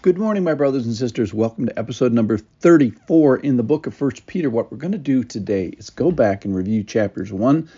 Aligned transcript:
Good 0.00 0.16
morning, 0.16 0.44
my 0.44 0.54
brothers 0.54 0.86
and 0.86 0.94
sisters. 0.94 1.34
Welcome 1.34 1.66
to 1.66 1.76
episode 1.76 2.12
number 2.12 2.38
34 2.38 3.38
in 3.38 3.56
the 3.56 3.64
book 3.64 3.88
of 3.88 3.94
First 3.94 4.26
Peter. 4.28 4.48
What 4.48 4.70
we're 4.70 4.78
going 4.78 4.92
to 4.92 4.98
do 4.98 5.24
today 5.24 5.70
is 5.76 5.90
go 5.90 6.12
back 6.12 6.44
and 6.44 6.54
review 6.54 6.84
chapters 6.84 7.32
1 7.32 7.68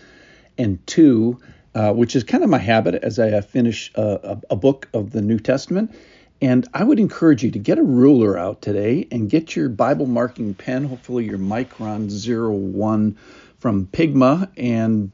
and 0.59 0.87
2, 0.87 1.41
uh, 1.75 1.93
which 1.95 2.15
is 2.15 2.23
kind 2.23 2.45
of 2.45 2.51
my 2.51 2.59
habit 2.59 2.97
as 2.97 3.19
I 3.19 3.41
finish 3.41 3.91
uh, 3.95 4.19
a, 4.23 4.41
a 4.51 4.57
book 4.57 4.87
of 4.93 5.13
the 5.13 5.23
New 5.23 5.39
Testament. 5.39 5.95
And 6.43 6.69
I 6.75 6.85
would 6.85 7.01
encourage 7.01 7.43
you 7.43 7.53
to 7.53 7.59
get 7.59 7.79
a 7.79 7.83
ruler 7.83 8.37
out 8.37 8.61
today 8.61 9.09
and 9.11 9.31
get 9.31 9.57
your 9.57 9.71
Bible 9.71 10.05
marking 10.05 10.53
pen, 10.53 10.85
hopefully 10.85 11.25
your 11.25 11.39
Micron 11.39 12.11
01 12.11 13.17
from 13.61 13.87
Pigma, 13.87 14.51
and 14.59 15.11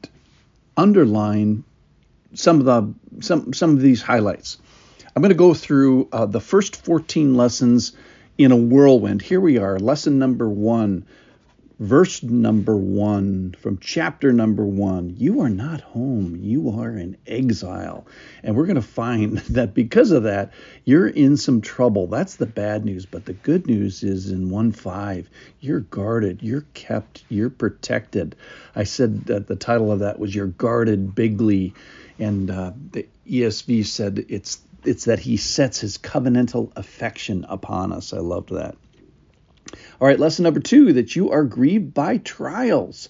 underline 0.75 1.63
some 2.33 2.59
of 2.59 2.65
the 2.65 2.93
some 3.21 3.53
some 3.53 3.69
of 3.71 3.81
these 3.81 4.01
highlights. 4.01 4.57
I'm 5.17 5.21
going 5.21 5.29
to 5.29 5.35
go 5.35 5.55
through 5.55 6.09
uh, 6.11 6.27
the 6.27 6.39
first 6.39 6.75
14 6.75 7.33
lessons 7.33 7.93
in 8.37 8.51
a 8.51 8.55
whirlwind. 8.55 9.23
Here 9.23 9.41
we 9.41 9.57
are, 9.57 9.79
lesson 9.79 10.19
number 10.19 10.47
one, 10.47 11.07
verse 11.79 12.21
number 12.21 12.77
one 12.77 13.55
from 13.57 13.79
chapter 13.79 14.31
number 14.31 14.63
one. 14.63 15.15
You 15.17 15.41
are 15.41 15.49
not 15.49 15.81
home, 15.81 16.35
you 16.39 16.79
are 16.79 16.95
in 16.95 17.17
exile. 17.25 18.05
And 18.43 18.55
we're 18.55 18.67
going 18.67 18.75
to 18.75 18.81
find 18.83 19.37
that 19.49 19.73
because 19.73 20.11
of 20.11 20.21
that, 20.21 20.53
you're 20.85 21.07
in 21.07 21.35
some 21.35 21.61
trouble. 21.61 22.05
That's 22.05 22.35
the 22.35 22.45
bad 22.45 22.85
news. 22.85 23.07
But 23.07 23.25
the 23.25 23.33
good 23.33 23.65
news 23.65 24.03
is 24.03 24.29
in 24.29 24.51
1 24.51 24.71
5, 24.71 25.29
you're 25.61 25.79
guarded, 25.79 26.43
you're 26.43 26.67
kept, 26.75 27.23
you're 27.27 27.49
protected. 27.49 28.35
I 28.75 28.83
said 28.83 29.25
that 29.25 29.47
the 29.47 29.55
title 29.55 29.91
of 29.91 29.97
that 30.01 30.19
was 30.19 30.35
You're 30.35 30.45
Guarded 30.45 31.15
Bigly. 31.15 31.73
And 32.19 32.51
uh, 32.51 32.73
the 32.91 33.07
ESV 33.27 33.85
said 33.85 34.25
it's 34.29 34.59
it's 34.87 35.05
that 35.05 35.19
he 35.19 35.37
sets 35.37 35.79
his 35.79 35.97
covenantal 35.97 36.71
affection 36.75 37.45
upon 37.47 37.91
us. 37.91 38.13
I 38.13 38.19
loved 38.19 38.49
that. 38.49 38.75
All 39.99 40.07
right, 40.07 40.19
lesson 40.19 40.43
number 40.43 40.59
two 40.59 40.93
that 40.93 41.15
you 41.15 41.31
are 41.31 41.43
grieved 41.43 41.93
by 41.93 42.17
trials. 42.17 43.09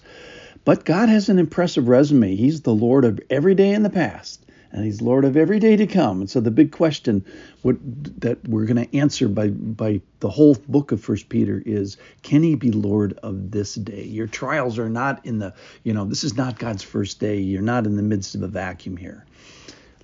But 0.64 0.84
God 0.84 1.08
has 1.08 1.28
an 1.28 1.38
impressive 1.38 1.88
resume. 1.88 2.34
He's 2.34 2.62
the 2.62 2.74
Lord 2.74 3.04
of 3.04 3.20
every 3.30 3.54
day 3.54 3.72
in 3.72 3.82
the 3.82 3.90
past, 3.90 4.44
and 4.70 4.84
He's 4.84 5.00
Lord 5.00 5.24
of 5.24 5.36
every 5.36 5.60
day 5.60 5.76
to 5.76 5.86
come. 5.86 6.20
And 6.20 6.28
so 6.28 6.40
the 6.40 6.50
big 6.50 6.72
question 6.72 7.24
what, 7.62 7.76
that 8.20 8.46
we're 8.46 8.66
going 8.66 8.84
to 8.84 8.96
answer 8.96 9.28
by, 9.28 9.48
by 9.48 10.02
the 10.20 10.28
whole 10.28 10.56
book 10.68 10.92
of 10.92 11.00
First 11.00 11.28
Peter 11.28 11.62
is 11.64 11.96
can 12.22 12.42
He 12.42 12.54
be 12.54 12.70
Lord 12.70 13.18
of 13.22 13.50
this 13.50 13.76
day? 13.76 14.04
Your 14.04 14.26
trials 14.26 14.78
are 14.78 14.90
not 14.90 15.24
in 15.24 15.38
the, 15.38 15.54
you 15.84 15.94
know, 15.94 16.04
this 16.04 16.24
is 16.24 16.36
not 16.36 16.58
God's 16.58 16.82
first 16.82 17.18
day. 17.18 17.38
You're 17.38 17.62
not 17.62 17.86
in 17.86 17.96
the 17.96 18.02
midst 18.02 18.34
of 18.34 18.42
a 18.42 18.48
vacuum 18.48 18.96
here. 18.96 19.24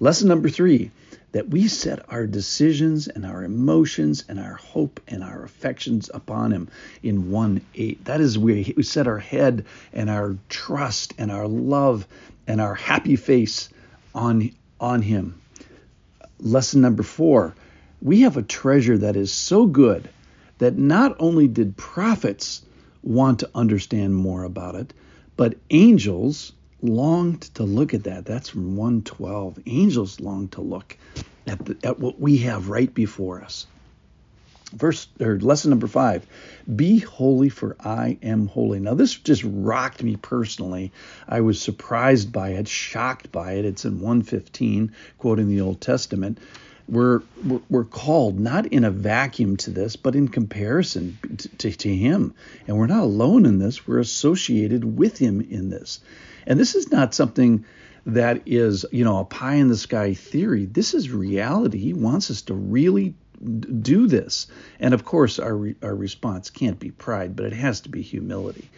Lesson 0.00 0.28
number 0.28 0.48
three 0.48 0.92
that 1.34 1.50
we 1.50 1.66
set 1.66 1.98
our 2.12 2.28
decisions 2.28 3.08
and 3.08 3.26
our 3.26 3.42
emotions 3.42 4.24
and 4.28 4.38
our 4.38 4.54
hope 4.54 5.00
and 5.08 5.24
our 5.24 5.42
affections 5.42 6.08
upon 6.14 6.52
Him 6.52 6.68
in 7.02 7.32
1 7.32 7.60
8. 7.74 8.04
That 8.04 8.20
is 8.20 8.38
where 8.38 8.64
we 8.76 8.84
set 8.84 9.08
our 9.08 9.18
head 9.18 9.66
and 9.92 10.08
our 10.08 10.36
trust 10.48 11.12
and 11.18 11.32
our 11.32 11.48
love 11.48 12.06
and 12.46 12.60
our 12.60 12.76
happy 12.76 13.16
face 13.16 13.68
on, 14.14 14.52
on 14.78 15.02
Him. 15.02 15.40
Lesson 16.38 16.80
number 16.80 17.02
four 17.02 17.52
we 18.00 18.20
have 18.20 18.36
a 18.36 18.42
treasure 18.42 18.98
that 18.98 19.16
is 19.16 19.32
so 19.32 19.66
good 19.66 20.08
that 20.58 20.78
not 20.78 21.16
only 21.18 21.48
did 21.48 21.76
prophets 21.76 22.62
want 23.02 23.40
to 23.40 23.50
understand 23.56 24.14
more 24.14 24.44
about 24.44 24.76
it, 24.76 24.94
but 25.36 25.56
angels 25.70 26.52
longed 26.84 27.42
to 27.54 27.64
look 27.64 27.94
at 27.94 28.04
that. 28.04 28.26
That's 28.26 28.50
from 28.50 28.76
112. 28.76 29.60
Angels 29.66 30.20
long 30.20 30.48
to 30.48 30.60
look 30.60 30.96
at, 31.46 31.64
the, 31.64 31.76
at 31.82 31.98
what 31.98 32.20
we 32.20 32.38
have 32.38 32.68
right 32.68 32.92
before 32.92 33.42
us. 33.42 33.66
Verse 34.72 35.06
or 35.20 35.38
lesson 35.38 35.70
number 35.70 35.86
five, 35.86 36.26
be 36.74 36.98
holy 36.98 37.48
for 37.48 37.76
I 37.78 38.18
am 38.22 38.48
holy. 38.48 38.80
Now 38.80 38.94
this 38.94 39.14
just 39.14 39.44
rocked 39.44 40.02
me 40.02 40.16
personally. 40.16 40.92
I 41.28 41.42
was 41.42 41.60
surprised 41.60 42.32
by 42.32 42.50
it, 42.50 42.66
shocked 42.66 43.30
by 43.30 43.52
it. 43.52 43.64
It's 43.64 43.84
in 43.84 44.00
115, 44.00 44.92
quoting 45.18 45.48
the 45.48 45.60
Old 45.60 45.80
Testament. 45.80 46.38
We're, 46.88 47.22
we're, 47.44 47.60
we're 47.68 47.84
called 47.84 48.38
not 48.38 48.66
in 48.66 48.84
a 48.84 48.90
vacuum 48.90 49.56
to 49.58 49.70
this, 49.70 49.96
but 49.96 50.14
in 50.14 50.28
comparison 50.28 51.18
to, 51.38 51.48
to, 51.48 51.70
to 51.72 51.94
Him. 51.94 52.34
And 52.66 52.76
we're 52.76 52.86
not 52.86 53.04
alone 53.04 53.46
in 53.46 53.58
this, 53.58 53.86
we're 53.86 54.00
associated 54.00 54.84
with 54.84 55.18
Him 55.18 55.40
in 55.40 55.70
this. 55.70 56.00
And 56.46 56.58
this 56.60 56.74
is 56.74 56.90
not 56.90 57.14
something 57.14 57.64
that 58.06 58.42
is, 58.46 58.84
you 58.92 59.04
know, 59.04 59.18
a 59.18 59.24
pie 59.24 59.54
in 59.54 59.68
the 59.68 59.76
sky 59.76 60.14
theory. 60.14 60.66
This 60.66 60.92
is 60.92 61.10
reality. 61.10 61.78
He 61.78 61.94
wants 61.94 62.30
us 62.30 62.42
to 62.42 62.54
really 62.54 63.14
do 63.44 64.06
this. 64.06 64.46
And 64.78 64.94
of 64.94 65.04
course, 65.04 65.38
our 65.38 65.56
re- 65.56 65.76
our 65.82 65.94
response 65.94 66.50
can't 66.50 66.78
be 66.78 66.90
pride, 66.90 67.34
but 67.36 67.46
it 67.46 67.52
has 67.52 67.80
to 67.82 67.88
be 67.88 68.02
humility. 68.02 68.70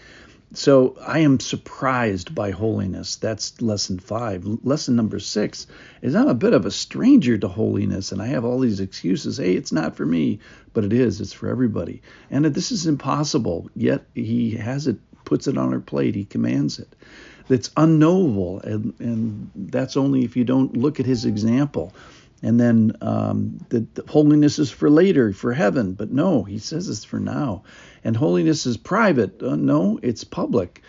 So 0.53 0.97
I 1.05 1.21
am 1.21 1.41
surprised 1.41 2.35
by 2.35 2.51
holiness. 2.51 3.17
That's 3.17 3.61
lesson 3.61 3.99
five. 3.99 4.47
Lesson 4.63 4.97
number 4.97 5.19
six 5.19 5.67
is 6.03 6.15
I'm 6.15 6.29
a 6.29 6.35
bit 6.35 6.53
of 6.53 6.65
a 6.65 6.71
stranger 6.71 7.37
to 7.37 7.49
holiness, 7.49 8.13
and 8.13 8.23
I 8.23 8.27
have 8.27 8.45
all 8.45 8.61
these 8.61 8.81
excuses. 8.81 9.39
Hey, 9.39 9.55
it's 9.55 9.73
not 9.73 9.97
for 9.97 10.07
me, 10.07 10.39
but 10.73 10.85
it 10.85 10.93
is. 10.93 11.21
It's 11.21 11.33
for 11.33 11.49
everybody. 11.49 12.01
And 12.31 12.45
this 12.45 12.71
is 12.71 12.87
impossible. 12.87 13.69
Yet 13.75 14.07
He 14.15 14.53
has 14.53 14.87
it, 14.87 14.99
puts 15.25 15.49
it 15.49 15.59
on 15.59 15.73
our 15.73 15.81
plate. 15.81 16.15
He 16.15 16.25
commands 16.25 16.79
it 16.79 16.95
that's 17.49 17.71
unknowable, 17.77 18.61
and, 18.61 18.95
and 18.99 19.51
that's 19.55 19.97
only 19.97 20.25
if 20.25 20.37
you 20.37 20.45
don't 20.45 20.77
look 20.77 21.01
at 21.01 21.07
his 21.07 21.25
example. 21.25 21.93
And 22.43 22.61
then 22.61 22.97
um, 23.01 23.59
the, 23.71 23.87
the, 23.95 24.05
holiness 24.11 24.59
is 24.59 24.71
for 24.71 24.91
later, 24.91 25.33
for 25.33 25.53
heaven. 25.53 25.95
But 25.95 26.11
no, 26.11 26.43
he 26.43 26.59
says 26.59 26.89
it's 26.89 27.05
for 27.05 27.19
now. 27.19 27.63
And 28.05 28.17
holiness 28.17 28.67
is 28.67 28.77
private. 28.77 29.43
Uh, 29.43 29.57
no, 29.57 29.99
it's 30.03 30.25
public. 30.25 30.83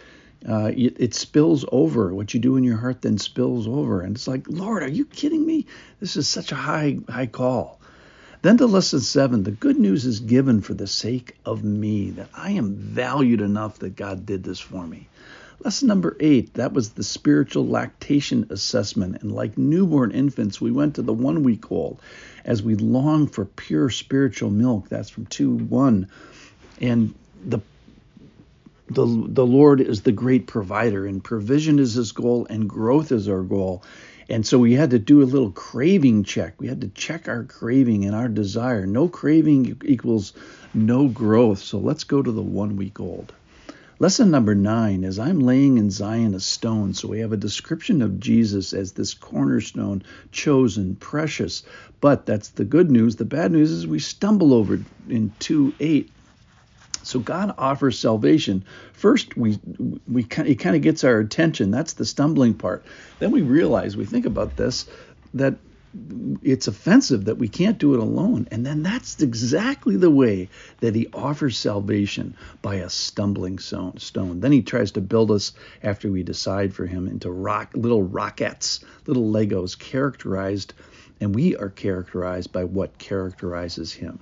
Uh, 0.47 0.71
it, 0.75 0.97
it, 0.99 1.13
spills 1.13 1.65
over. 1.71 2.13
What 2.13 2.33
you 2.33 2.39
do 2.39 2.57
in 2.57 2.63
your 2.63 2.77
heart 2.77 3.01
then 3.01 3.17
spills 3.17 3.67
over. 3.67 4.01
And 4.01 4.15
it's 4.15 4.27
like, 4.27 4.45
Lord, 4.47 4.83
are 4.83 4.89
you 4.89 5.05
kidding 5.05 5.45
me? 5.45 5.65
This 5.99 6.15
is 6.15 6.27
such 6.27 6.51
a 6.51 6.55
high, 6.55 6.99
high 7.09 7.25
call. 7.27 7.79
Then 8.43 8.57
to 8.57 8.67
lesson 8.67 8.99
seven, 8.99 9.43
the 9.43 9.51
good 9.51 9.79
news 9.79 10.05
is 10.05 10.19
given 10.19 10.61
for 10.61 10.73
the 10.73 10.85
sake 10.85 11.35
of 11.43 11.63
me, 11.63 12.11
that 12.11 12.29
I 12.35 12.51
am 12.51 12.75
valued 12.75 13.41
enough 13.41 13.79
that 13.79 13.95
God 13.95 14.25
did 14.25 14.43
this 14.43 14.59
for 14.59 14.85
me. 14.85 15.07
Lesson 15.63 15.87
number 15.87 16.15
eight, 16.19 16.53
that 16.53 16.73
was 16.73 16.91
the 16.91 17.03
spiritual 17.03 17.67
lactation 17.67 18.47
assessment. 18.51 19.21
And 19.21 19.31
like 19.31 19.57
newborn 19.57 20.11
infants, 20.11 20.61
we 20.61 20.71
went 20.71 20.95
to 20.95 21.01
the 21.01 21.13
one 21.13 21.43
week 21.43 21.71
old 21.71 21.99
as 22.45 22.61
we 22.61 22.75
long 22.75 23.27
for 23.27 23.45
pure 23.45 23.89
spiritual 23.89 24.51
milk. 24.51 24.87
That's 24.89 25.09
from 25.09 25.25
2 25.25 25.55
1. 25.55 26.09
And 26.81 27.15
the 27.43 27.59
the, 28.89 29.05
the 29.05 29.45
Lord 29.45 29.81
is 29.81 30.03
the 30.03 30.13
great 30.13 30.47
provider, 30.47 31.05
and 31.05 31.21
provision 31.21 31.77
is 31.77 31.95
his 31.95 32.13
goal, 32.13 32.47
and 32.49 32.69
growth 32.69 33.11
is 33.11 33.27
our 33.27 33.41
goal. 33.41 33.83
And 34.29 34.45
so 34.45 34.59
we 34.59 34.73
had 34.73 34.91
to 34.91 34.99
do 34.99 35.21
a 35.21 35.25
little 35.25 35.51
craving 35.51 36.23
check. 36.23 36.59
We 36.59 36.67
had 36.67 36.81
to 36.81 36.89
check 36.89 37.27
our 37.27 37.43
craving 37.43 38.05
and 38.05 38.15
our 38.15 38.27
desire. 38.27 38.85
No 38.85 39.07
craving 39.07 39.81
equals 39.85 40.33
no 40.73 41.07
growth. 41.07 41.59
So 41.59 41.79
let's 41.79 42.03
go 42.03 42.21
to 42.21 42.31
the 42.31 42.41
one 42.41 42.75
week 42.75 42.99
old. 42.99 43.33
Lesson 43.99 44.29
number 44.29 44.53
nine 44.53 45.03
is 45.03 45.17
I'm 45.17 45.39
laying 45.39 45.77
in 45.77 45.89
Zion 45.89 46.35
a 46.35 46.39
stone. 46.39 46.93
So 46.93 47.07
we 47.07 47.19
have 47.19 47.33
a 47.33 47.37
description 47.37 48.01
of 48.03 48.19
Jesus 48.19 48.73
as 48.73 48.91
this 48.91 49.15
cornerstone, 49.15 50.03
chosen, 50.31 50.95
precious. 50.95 51.63
But 51.99 52.25
that's 52.27 52.49
the 52.49 52.65
good 52.65 52.91
news. 52.91 53.15
The 53.15 53.25
bad 53.25 53.51
news 53.51 53.71
is 53.71 53.87
we 53.87 53.99
stumble 53.99 54.53
over 54.53 54.79
in 55.09 55.33
2 55.39 55.73
8. 55.79 56.11
So 57.01 57.19
God 57.19 57.55
offers 57.57 57.97
salvation. 57.97 58.65
First, 58.93 59.35
we 59.35 59.57
we 60.07 60.23
it 60.23 60.59
kind 60.59 60.75
of 60.75 60.81
gets 60.81 61.03
our 61.03 61.19
attention. 61.19 61.71
That's 61.71 61.93
the 61.93 62.05
stumbling 62.05 62.53
part. 62.53 62.85
Then 63.19 63.31
we 63.31 63.41
realize 63.41 63.95
we 63.95 64.05
think 64.05 64.25
about 64.25 64.57
this 64.57 64.85
that 65.33 65.55
it's 66.43 66.67
offensive 66.67 67.25
that 67.25 67.37
we 67.37 67.47
can't 67.47 67.77
do 67.77 67.93
it 67.93 67.99
alone. 67.99 68.47
And 68.51 68.65
then 68.65 68.83
that's 68.83 69.21
exactly 69.21 69.97
the 69.97 70.11
way 70.11 70.49
that 70.79 70.95
he 70.95 71.07
offers 71.13 71.57
salvation 71.57 72.35
by 72.61 72.75
a 72.75 72.89
stumbling 72.89 73.59
stone. 73.59 74.39
Then 74.39 74.51
he 74.51 74.61
tries 74.61 74.91
to 74.91 75.01
build 75.01 75.31
us 75.31 75.53
after 75.81 76.11
we 76.11 76.23
decide 76.23 76.73
for 76.73 76.85
him 76.85 77.07
into 77.07 77.31
rock 77.31 77.71
little 77.73 78.03
rockets, 78.03 78.83
little 79.05 79.31
Legos 79.31 79.77
characterized, 79.77 80.73
and 81.19 81.33
we 81.33 81.55
are 81.55 81.69
characterized 81.69 82.51
by 82.51 82.63
what 82.65 82.97
characterizes 82.97 83.93
him. 83.93 84.19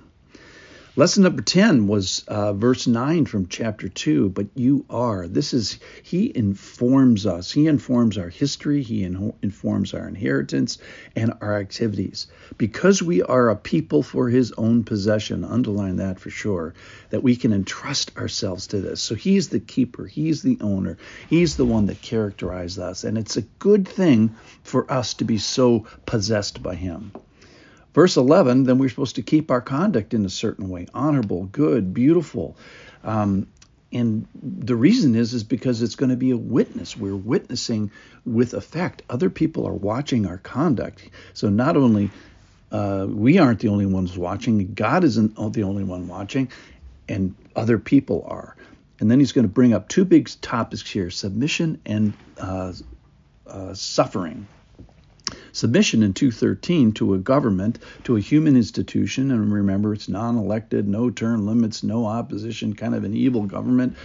Lesson 0.98 1.24
number 1.24 1.42
10 1.42 1.88
was 1.88 2.24
uh, 2.26 2.54
verse 2.54 2.86
9 2.86 3.26
from 3.26 3.48
chapter 3.48 3.86
2. 3.86 4.30
But 4.30 4.46
you 4.54 4.86
are. 4.88 5.28
This 5.28 5.52
is, 5.52 5.78
he 6.02 6.34
informs 6.34 7.26
us. 7.26 7.52
He 7.52 7.66
informs 7.66 8.16
our 8.16 8.30
history. 8.30 8.82
He 8.82 9.04
in, 9.04 9.34
informs 9.42 9.92
our 9.92 10.08
inheritance 10.08 10.78
and 11.14 11.34
our 11.42 11.58
activities. 11.58 12.28
Because 12.56 13.02
we 13.02 13.20
are 13.20 13.50
a 13.50 13.56
people 13.56 14.02
for 14.02 14.30
his 14.30 14.52
own 14.52 14.84
possession, 14.84 15.44
underline 15.44 15.96
that 15.96 16.18
for 16.18 16.30
sure, 16.30 16.72
that 17.10 17.22
we 17.22 17.36
can 17.36 17.52
entrust 17.52 18.16
ourselves 18.16 18.68
to 18.68 18.80
this. 18.80 19.02
So 19.02 19.14
he's 19.14 19.50
the 19.50 19.60
keeper. 19.60 20.06
He's 20.06 20.40
the 20.40 20.56
owner. 20.62 20.96
He's 21.28 21.58
the 21.58 21.66
one 21.66 21.84
that 21.86 22.00
characterizes 22.00 22.78
us. 22.78 23.04
And 23.04 23.18
it's 23.18 23.36
a 23.36 23.42
good 23.42 23.86
thing 23.86 24.34
for 24.62 24.90
us 24.90 25.12
to 25.14 25.24
be 25.24 25.36
so 25.36 25.84
possessed 26.06 26.62
by 26.62 26.74
him. 26.74 27.12
Verse 27.96 28.18
11, 28.18 28.64
then 28.64 28.76
we're 28.76 28.90
supposed 28.90 29.16
to 29.16 29.22
keep 29.22 29.50
our 29.50 29.62
conduct 29.62 30.12
in 30.12 30.26
a 30.26 30.28
certain 30.28 30.68
way 30.68 30.86
honorable, 30.92 31.44
good, 31.46 31.94
beautiful. 31.94 32.54
Um, 33.02 33.46
and 33.90 34.28
the 34.34 34.76
reason 34.76 35.14
is 35.14 35.32
is 35.32 35.44
because 35.44 35.80
it's 35.80 35.94
going 35.94 36.10
to 36.10 36.16
be 36.16 36.30
a 36.30 36.36
witness. 36.36 36.94
We're 36.94 37.16
witnessing 37.16 37.90
with 38.26 38.52
effect. 38.52 39.00
Other 39.08 39.30
people 39.30 39.66
are 39.66 39.72
watching 39.72 40.26
our 40.26 40.36
conduct. 40.36 41.08
So 41.32 41.48
not 41.48 41.78
only 41.78 42.10
uh, 42.70 43.06
we 43.08 43.38
aren't 43.38 43.60
the 43.60 43.68
only 43.68 43.86
ones 43.86 44.18
watching 44.18 44.74
god 44.74 45.02
isn't 45.02 45.36
the 45.54 45.62
only 45.62 45.84
one 45.84 46.06
watching 46.06 46.52
and 47.08 47.34
other 47.56 47.78
people 47.78 48.26
are. 48.28 48.56
And 49.00 49.10
then 49.10 49.20
he's 49.20 49.32
going 49.32 49.46
to 49.46 49.52
bring 49.52 49.72
up 49.72 49.88
two 49.88 50.04
big 50.04 50.28
topics 50.42 50.86
here 50.86 51.08
submission 51.08 51.80
and 51.86 52.12
uh, 52.36 52.74
uh, 53.46 53.72
suffering 53.72 54.46
submission 55.56 56.02
in 56.02 56.12
213 56.12 56.92
to 56.92 57.14
a 57.14 57.18
government, 57.18 57.78
to 58.04 58.16
a 58.16 58.20
human 58.20 58.56
institution, 58.56 59.30
and 59.30 59.52
remember 59.52 59.94
it's 59.94 60.08
non 60.08 60.36
elected, 60.36 60.86
no 60.86 61.08
term 61.08 61.46
limits, 61.46 61.82
no 61.82 62.06
opposition, 62.06 62.74
kind 62.74 62.94
of 62.94 63.04
an 63.04 63.16
evil 63.16 63.46
government. 63.46 63.96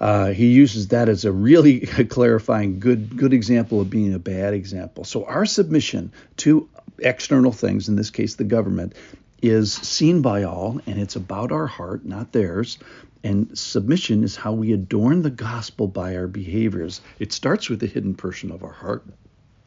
Uh, 0.00 0.30
he 0.32 0.46
uses 0.46 0.88
that 0.88 1.08
as 1.08 1.24
a 1.24 1.32
really 1.32 1.80
clarifying 2.08 2.80
good 2.80 3.16
good 3.16 3.32
example 3.32 3.80
of 3.80 3.88
being 3.88 4.14
a 4.14 4.18
bad 4.18 4.52
example. 4.52 5.04
So 5.04 5.24
our 5.24 5.46
submission 5.46 6.12
to 6.38 6.68
external 6.98 7.52
things, 7.52 7.88
in 7.88 7.96
this 7.96 8.10
case 8.10 8.34
the 8.34 8.44
government, 8.44 8.94
is 9.40 9.72
seen 9.72 10.22
by 10.22 10.42
all, 10.42 10.80
and 10.86 10.98
it's 11.00 11.16
about 11.16 11.52
our 11.52 11.66
heart, 11.66 12.04
not 12.04 12.32
theirs. 12.32 12.78
And 13.24 13.56
submission 13.58 14.24
is 14.24 14.36
how 14.36 14.52
we 14.52 14.72
adorn 14.72 15.22
the 15.22 15.30
gospel 15.30 15.88
by 15.88 16.16
our 16.16 16.28
behaviors. 16.28 17.00
It 17.18 17.32
starts 17.32 17.68
with 17.68 17.80
the 17.80 17.86
hidden 17.86 18.14
person 18.14 18.52
of 18.52 18.62
our 18.62 18.72
heart, 18.72 19.04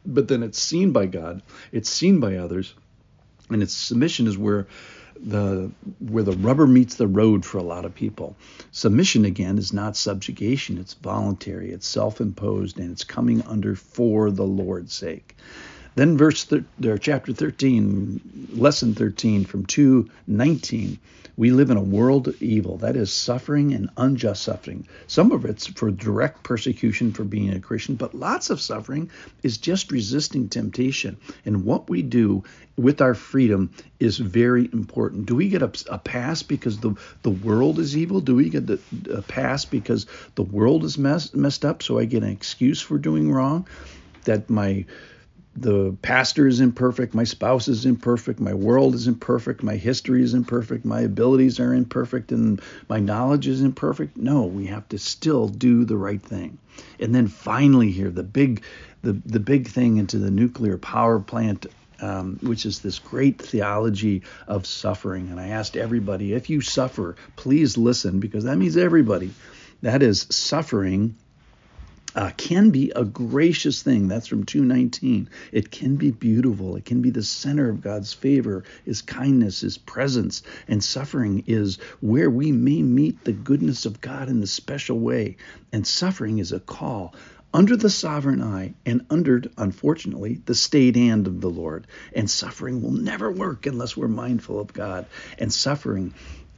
but 0.04 0.28
then 0.28 0.42
it's 0.42 0.58
seen 0.58 0.92
by 0.92 1.06
God, 1.06 1.42
it's 1.70 1.90
seen 1.90 2.20
by 2.20 2.36
others, 2.36 2.74
and 3.50 3.62
its 3.62 3.74
submission 3.74 4.26
is 4.26 4.36
where 4.38 4.66
the 5.24 5.70
where 6.00 6.24
the 6.24 6.32
rubber 6.32 6.66
meets 6.66 6.96
the 6.96 7.06
road 7.06 7.44
for 7.44 7.58
a 7.58 7.62
lot 7.62 7.84
of 7.84 7.94
people. 7.94 8.36
Submission 8.72 9.24
again 9.24 9.58
is 9.58 9.72
not 9.72 9.96
subjugation, 9.96 10.78
it's 10.78 10.94
voluntary, 10.94 11.70
it's 11.70 11.86
self-imposed, 11.86 12.78
and 12.78 12.90
it's 12.90 13.04
coming 13.04 13.42
under 13.42 13.74
for 13.76 14.30
the 14.30 14.46
Lord's 14.46 14.94
sake. 14.94 15.36
Then 15.94 16.16
verse 16.16 16.44
thir- 16.44 16.64
chapter 16.98 17.32
13, 17.34 18.48
lesson 18.54 18.94
13 18.94 19.44
from 19.44 19.66
219, 19.66 20.98
we 21.36 21.50
live 21.50 21.70
in 21.70 21.76
a 21.76 21.82
world 21.82 22.28
of 22.28 22.42
evil, 22.42 22.78
that 22.78 22.96
is 22.96 23.12
suffering 23.12 23.72
and 23.72 23.90
unjust 23.96 24.42
suffering. 24.42 24.86
Some 25.06 25.32
of 25.32 25.44
it's 25.44 25.66
for 25.66 25.90
direct 25.90 26.42
persecution 26.42 27.12
for 27.12 27.24
being 27.24 27.50
a 27.50 27.60
Christian, 27.60 27.96
but 27.96 28.14
lots 28.14 28.48
of 28.50 28.60
suffering 28.60 29.10
is 29.42 29.58
just 29.58 29.92
resisting 29.92 30.48
temptation. 30.48 31.16
And 31.44 31.64
what 31.64 31.90
we 31.90 32.02
do 32.02 32.44
with 32.76 33.00
our 33.00 33.14
freedom 33.14 33.70
is 34.00 34.18
very 34.18 34.70
important. 34.72 35.26
Do 35.26 35.34
we 35.34 35.48
get 35.48 35.62
a, 35.62 35.72
a 35.90 35.98
pass 35.98 36.42
because 36.42 36.78
the, 36.78 36.94
the 37.22 37.30
world 37.30 37.78
is 37.78 37.96
evil? 37.96 38.20
Do 38.20 38.34
we 38.34 38.48
get 38.48 38.66
the, 38.66 38.78
a 39.10 39.22
pass 39.22 39.64
because 39.64 40.06
the 40.36 40.42
world 40.42 40.84
is 40.84 40.96
messed, 40.96 41.34
messed 41.34 41.64
up 41.64 41.82
so 41.82 41.98
I 41.98 42.06
get 42.06 42.22
an 42.22 42.30
excuse 42.30 42.80
for 42.80 42.98
doing 42.98 43.30
wrong? 43.30 43.66
That 44.24 44.48
my 44.48 44.86
the 45.54 45.94
pastor 46.00 46.46
is 46.46 46.60
imperfect, 46.60 47.14
my 47.14 47.24
spouse 47.24 47.68
is 47.68 47.84
imperfect, 47.84 48.40
my 48.40 48.54
world 48.54 48.94
is 48.94 49.06
imperfect, 49.06 49.62
my 49.62 49.76
history 49.76 50.22
is 50.22 50.32
imperfect, 50.32 50.84
my 50.84 51.00
abilities 51.00 51.60
are 51.60 51.74
imperfect, 51.74 52.32
and 52.32 52.60
my 52.88 52.98
knowledge 52.98 53.46
is 53.46 53.60
imperfect. 53.60 54.16
No, 54.16 54.44
we 54.44 54.66
have 54.66 54.88
to 54.88 54.98
still 54.98 55.48
do 55.48 55.84
the 55.84 55.96
right 55.96 56.22
thing. 56.22 56.58
And 56.98 57.14
then 57.14 57.28
finally, 57.28 57.90
here 57.90 58.10
the 58.10 58.22
big, 58.22 58.62
the 59.02 59.12
the 59.26 59.40
big 59.40 59.68
thing 59.68 59.98
into 59.98 60.18
the 60.18 60.30
nuclear 60.30 60.78
power 60.78 61.18
plant. 61.20 61.66
Um, 62.00 62.40
which 62.42 62.66
is 62.66 62.80
this 62.80 62.98
great 62.98 63.40
theology 63.40 64.22
of 64.48 64.66
suffering. 64.66 65.28
And 65.28 65.38
I 65.38 65.50
asked 65.50 65.76
everybody, 65.76 66.32
if 66.32 66.50
you 66.50 66.60
suffer, 66.60 67.14
please 67.36 67.78
listen, 67.78 68.18
because 68.18 68.42
that 68.42 68.56
means 68.56 68.76
everybody. 68.76 69.30
That 69.82 70.02
is 70.02 70.26
suffering 70.28 71.14
uh, 72.14 72.30
can 72.36 72.70
be 72.70 72.92
a 72.94 73.04
gracious 73.04 73.82
thing. 73.82 74.08
That's 74.08 74.26
from 74.26 74.44
219. 74.44 75.28
It 75.52 75.70
can 75.70 75.96
be 75.96 76.10
beautiful. 76.10 76.76
It 76.76 76.84
can 76.84 77.02
be 77.02 77.10
the 77.10 77.22
center 77.22 77.68
of 77.68 77.80
God's 77.80 78.12
favor, 78.12 78.64
His 78.84 79.02
kindness, 79.02 79.60
His 79.60 79.78
presence. 79.78 80.42
And 80.68 80.82
suffering 80.82 81.44
is 81.46 81.78
where 82.00 82.30
we 82.30 82.52
may 82.52 82.82
meet 82.82 83.24
the 83.24 83.32
goodness 83.32 83.86
of 83.86 84.00
God 84.00 84.28
in 84.28 84.42
a 84.42 84.46
special 84.46 84.98
way. 84.98 85.36
And 85.72 85.86
suffering 85.86 86.38
is 86.38 86.52
a 86.52 86.60
call 86.60 87.14
under 87.54 87.76
the 87.76 87.90
sovereign 87.90 88.42
eye 88.42 88.72
and 88.86 89.04
under, 89.10 89.42
unfortunately, 89.58 90.40
the 90.46 90.54
state 90.54 90.96
hand 90.96 91.26
of 91.26 91.40
the 91.40 91.50
Lord. 91.50 91.86
And 92.14 92.30
suffering 92.30 92.82
will 92.82 92.92
never 92.92 93.30
work 93.30 93.66
unless 93.66 93.96
we're 93.96 94.08
mindful 94.08 94.58
of 94.58 94.72
God. 94.72 95.06
And 95.38 95.52
suffering 95.52 96.14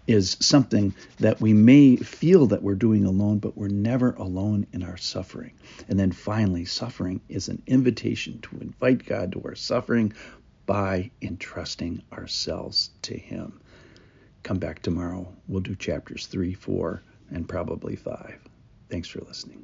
is 0.06 0.36
something 0.40 0.94
that 1.18 1.40
we 1.40 1.52
may 1.52 1.96
feel 1.96 2.46
that 2.46 2.62
we're 2.62 2.74
doing 2.74 3.04
alone, 3.04 3.38
but 3.38 3.56
we're 3.56 3.68
never 3.68 4.12
alone 4.12 4.66
in 4.72 4.82
our 4.82 4.96
suffering. 4.96 5.52
And 5.88 5.98
then 5.98 6.12
finally, 6.12 6.64
suffering 6.64 7.20
is 7.28 7.48
an 7.48 7.62
invitation 7.66 8.40
to 8.42 8.58
invite 8.60 9.06
God 9.06 9.32
to 9.32 9.42
our 9.44 9.54
suffering 9.54 10.12
by 10.66 11.10
entrusting 11.22 12.02
ourselves 12.12 12.90
to 13.02 13.16
Him. 13.16 13.60
Come 14.42 14.58
back 14.58 14.82
tomorrow. 14.82 15.26
We'll 15.48 15.60
do 15.60 15.74
chapters 15.74 16.26
3, 16.26 16.54
4, 16.54 17.02
and 17.30 17.48
probably 17.48 17.96
5. 17.96 18.38
Thanks 18.90 19.08
for 19.08 19.20
listening. 19.20 19.62